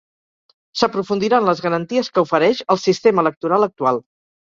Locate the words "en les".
1.43-1.63